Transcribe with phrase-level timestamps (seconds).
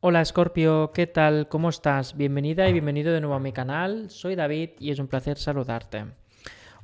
[0.00, 1.48] Hola Scorpio, ¿qué tal?
[1.48, 2.18] ¿Cómo estás?
[2.18, 4.10] Bienvenida y bienvenido de nuevo a mi canal.
[4.10, 6.04] Soy David y es un placer saludarte.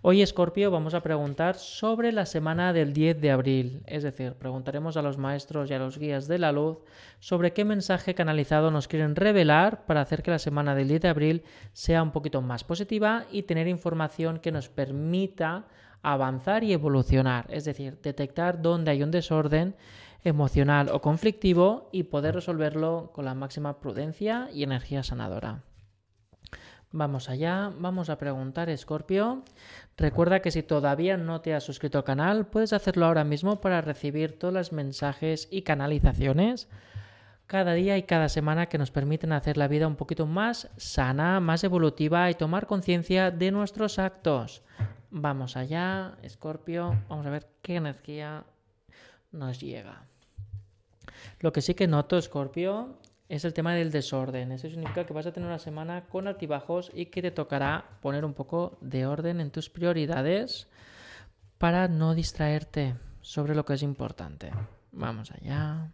[0.01, 4.97] Hoy Scorpio vamos a preguntar sobre la semana del 10 de abril, es decir, preguntaremos
[4.97, 6.79] a los maestros y a los guías de la luz
[7.21, 11.09] sobre qué mensaje canalizado nos quieren revelar para hacer que la semana del 10 de
[11.09, 11.43] abril
[11.75, 15.67] sea un poquito más positiva y tener información que nos permita
[16.03, 19.77] avanzar y evolucionar, es decir, detectar dónde hay un desorden
[20.25, 25.63] emocional o conflictivo y poder resolverlo con la máxima prudencia y energía sanadora.
[26.95, 29.43] Vamos allá, vamos a preguntar, Scorpio.
[29.97, 33.81] Recuerda que si todavía no te has suscrito al canal, puedes hacerlo ahora mismo para
[33.81, 36.69] recibir todos los mensajes y canalizaciones
[37.47, 41.41] cada día y cada semana que nos permiten hacer la vida un poquito más sana,
[41.41, 44.63] más evolutiva y tomar conciencia de nuestros actos.
[45.15, 48.45] Vamos allá, Scorpio, vamos a ver qué energía
[49.31, 50.07] nos llega.
[51.41, 52.97] Lo que sí que noto, Scorpio,
[53.29, 54.53] es el tema del desorden.
[54.53, 58.25] Eso significa que vas a tener una semana con altibajos y que te tocará poner
[58.25, 60.67] un poco de orden en tus prioridades
[61.59, 64.51] para no distraerte sobre lo que es importante.
[64.93, 65.91] Vamos allá.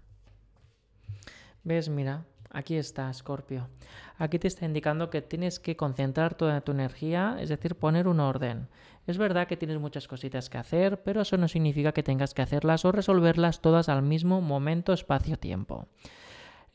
[1.65, 1.89] ¿Ves?
[1.89, 3.69] Mira, aquí está, Scorpio.
[4.17, 8.21] Aquí te está indicando que tienes que concentrar toda tu energía, es decir, poner un
[8.21, 8.69] orden.
[9.07, 12.43] Es verdad que tienes muchas cositas que hacer, pero eso no significa que tengas que
[12.43, 15.87] hacerlas o resolverlas todas al mismo momento, espacio, tiempo.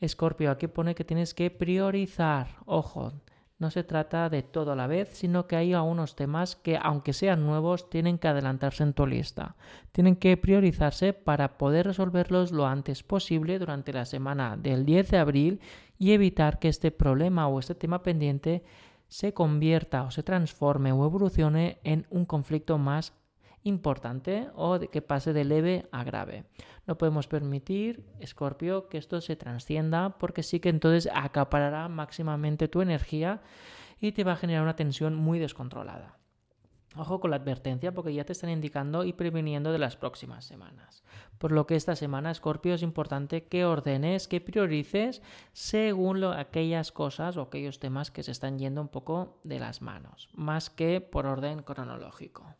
[0.00, 2.48] Escorpio, aquí pone que tienes que priorizar.
[2.66, 3.12] Ojo,
[3.58, 7.12] no se trata de todo a la vez, sino que hay algunos temas que, aunque
[7.12, 9.56] sean nuevos, tienen que adelantarse en tu lista.
[9.92, 15.18] Tienen que priorizarse para poder resolverlos lo antes posible durante la semana del 10 de
[15.18, 15.60] abril
[15.98, 18.64] y evitar que este problema o este tema pendiente
[19.08, 23.12] se convierta o se transforme o evolucione en un conflicto más
[23.64, 26.44] importante o que pase de leve a grave.
[26.86, 32.82] No podemos permitir, Escorpio, que esto se transcienda porque sí que entonces acaparará máximamente tu
[32.82, 33.42] energía
[34.00, 36.18] y te va a generar una tensión muy descontrolada.
[36.96, 41.02] Ojo con la advertencia porque ya te están indicando y previniendo de las próximas semanas.
[41.38, 45.20] Por lo que esta semana, Scorpio, es importante que ordenes, que priorices
[45.52, 50.28] según aquellas cosas o aquellos temas que se están yendo un poco de las manos,
[50.34, 52.54] más que por orden cronológico.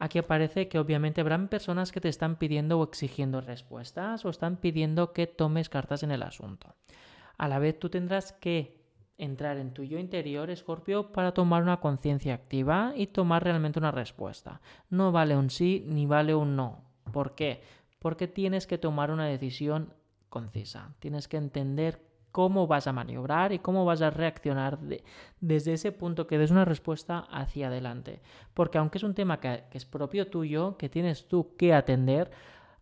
[0.00, 4.56] Aquí aparece que obviamente habrán personas que te están pidiendo o exigiendo respuestas o están
[4.56, 6.74] pidiendo que tomes cartas en el asunto.
[7.36, 8.80] A la vez tú tendrás que
[9.18, 13.90] entrar en tu yo interior, Escorpio, para tomar una conciencia activa y tomar realmente una
[13.90, 14.62] respuesta.
[14.88, 16.82] No vale un sí ni vale un no.
[17.12, 17.62] ¿Por qué?
[17.98, 19.92] Porque tienes que tomar una decisión
[20.30, 20.94] concisa.
[20.98, 24.78] Tienes que entender cómo vas a maniobrar y cómo vas a reaccionar
[25.40, 28.20] desde ese punto que des una respuesta hacia adelante.
[28.54, 32.30] Porque aunque es un tema que es propio tuyo, que tienes tú que atender,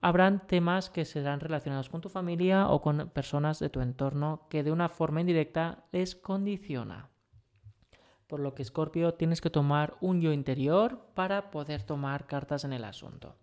[0.01, 4.63] habrán temas que serán relacionados con tu familia o con personas de tu entorno que
[4.63, 7.09] de una forma indirecta les condiciona.
[8.27, 12.75] Por lo que Scorpio tienes que tomar un yo interior para poder tomar cartas en
[12.75, 13.37] el asunto.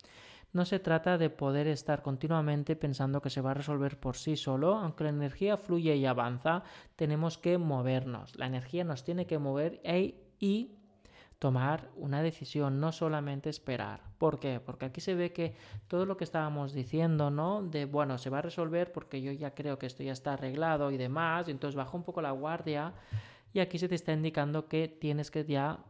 [0.56, 4.38] No se trata de poder estar continuamente pensando que se va a resolver por sí
[4.38, 6.64] solo, aunque la energía fluye y avanza,
[6.96, 8.38] tenemos que movernos.
[8.38, 10.72] La energía nos tiene que mover e, y
[11.40, 14.04] tomar una decisión, no solamente esperar.
[14.18, 14.62] ¿Por qué?
[14.62, 15.58] Porque aquí se ve que
[15.90, 17.62] todo lo que estábamos diciendo, ¿no?
[17.62, 20.90] De, bueno, se va a resolver porque yo ya creo que esto ya está arreglado
[20.90, 22.94] y demás, y entonces bajo un poco la guardia
[23.52, 25.84] y aquí se te está indicando que tienes que ya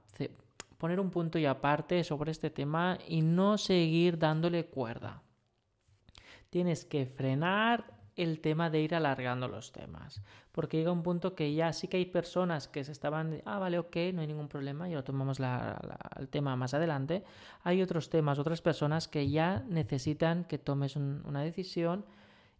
[0.77, 5.21] poner un punto y aparte sobre este tema y no seguir dándole cuerda.
[6.49, 10.21] Tienes que frenar el tema de ir alargando los temas.
[10.51, 13.77] Porque llega un punto que ya sí que hay personas que se estaban, ah, vale,
[13.77, 17.23] ok, no hay ningún problema, ya lo tomamos el tema más adelante.
[17.63, 22.05] Hay otros temas, otras personas que ya necesitan que tomes una decisión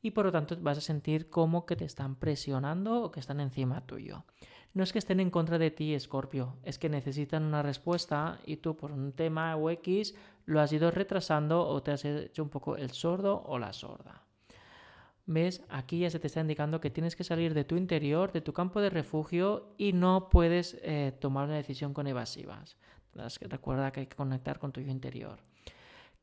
[0.06, 3.40] y por lo tanto vas a sentir como que te están presionando o que están
[3.40, 4.24] encima tuyo.
[4.76, 8.58] No es que estén en contra de ti, Escorpio, es que necesitan una respuesta y
[8.58, 10.14] tú por un tema o X
[10.46, 14.22] lo has ido retrasando o te has hecho un poco el sordo o la sorda.
[15.26, 15.64] ¿Ves?
[15.70, 18.54] Aquí ya se te está indicando que tienes que salir de tu interior, de tu
[18.54, 22.78] campo de refugio y no puedes eh, tomar una decisión con evasivas.
[23.42, 25.40] Recuerda que hay que conectar con tu yo interior.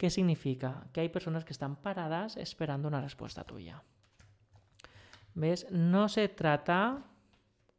[0.03, 0.89] ¿Qué significa?
[0.93, 3.85] Que hay personas que están paradas esperando una respuesta tuya.
[5.35, 5.71] ¿Ves?
[5.71, 7.05] No se trata,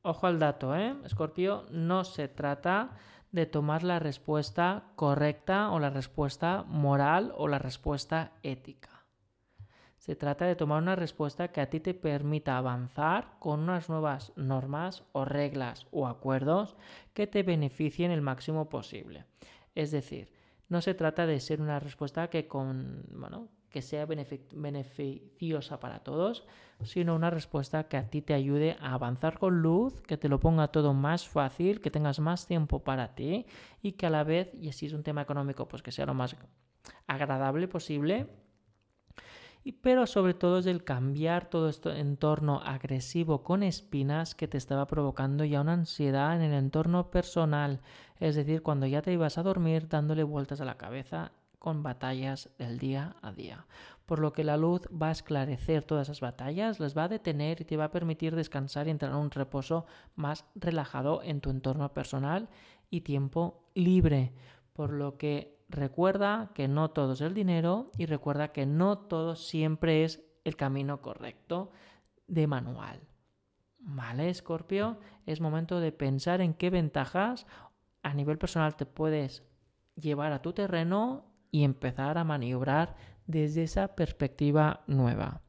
[0.04, 0.96] ojo al dato, ¿eh?
[1.04, 2.92] Escorpio, no se trata
[3.34, 9.04] de tomar la respuesta correcta o la respuesta moral o la respuesta ética.
[9.98, 14.32] Se trata de tomar una respuesta que a ti te permita avanzar con unas nuevas
[14.38, 16.78] normas o reglas o acuerdos
[17.14, 19.26] que te beneficien el máximo posible.
[19.76, 20.33] Es decir,
[20.70, 26.46] no se trata de ser una respuesta que con, bueno, que sea beneficiosa para todos,
[26.84, 30.40] sino una respuesta que a ti te ayude a avanzar con luz, que te lo
[30.40, 33.48] ponga todo más fácil, que tengas más tiempo para ti
[33.82, 36.14] y que a la vez, y si es un tema económico, pues que sea lo
[36.14, 36.36] más
[37.08, 38.28] agradable posible
[39.72, 44.88] pero sobre todo es el cambiar todo este entorno agresivo con espinas que te estaba
[44.88, 47.80] provocando ya una ansiedad en el entorno personal,
[48.20, 52.50] es decir, cuando ya te ibas a dormir dándole vueltas a la cabeza con batallas
[52.58, 53.66] del día a día.
[54.06, 57.62] Por lo que la luz va a esclarecer todas esas batallas, las va a detener
[57.62, 61.52] y te va a permitir descansar y entrar en un reposo más relajado en tu
[61.52, 62.50] entorno personal
[62.90, 64.34] y tiempo libre.
[64.74, 69.36] Por lo que Recuerda que no todo es el dinero y recuerda que no todo
[69.36, 71.72] siempre es el camino correcto
[72.28, 73.00] de manual.
[73.80, 75.00] ¿Vale, Scorpio?
[75.26, 77.48] Es momento de pensar en qué ventajas
[78.04, 79.42] a nivel personal te puedes
[79.96, 85.42] llevar a tu terreno y empezar a maniobrar desde esa perspectiva nueva.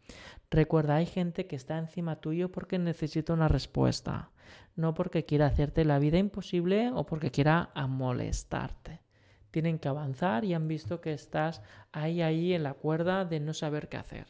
[0.51, 4.31] Recuerda, hay gente que está encima tuyo porque necesita una respuesta,
[4.75, 9.04] no porque quiera hacerte la vida imposible o porque quiera molestarte
[9.55, 11.63] tienen que avanzar y han visto que estás
[11.93, 14.27] ahí, ahí en la cuerda de no saber qué hacer.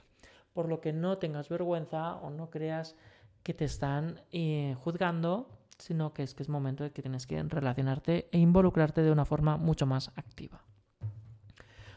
[0.53, 2.94] Por lo que no tengas vergüenza o no creas
[3.43, 5.49] que te están eh, juzgando,
[5.79, 9.25] sino que es que es momento de que tienes que relacionarte e involucrarte de una
[9.25, 10.62] forma mucho más activa.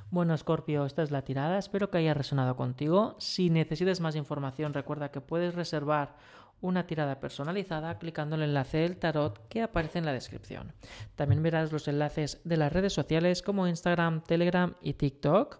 [0.09, 1.57] Bueno, Scorpio, esta es la tirada.
[1.57, 3.18] Espero que haya resonado contigo.
[3.19, 6.15] Si necesitas más información, recuerda que puedes reservar
[6.62, 10.74] una tirada personalizada clicando en el enlace del tarot que aparece en la descripción.
[11.15, 15.59] También verás los enlaces de las redes sociales como Instagram, Telegram y TikTok.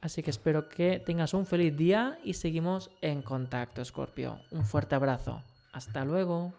[0.00, 4.38] Así que espero que tengas un feliz día y seguimos en contacto, Scorpio.
[4.50, 5.42] Un fuerte abrazo.
[5.72, 6.52] Hasta luego.